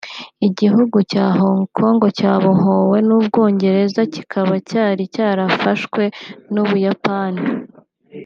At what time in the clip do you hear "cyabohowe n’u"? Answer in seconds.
2.17-3.19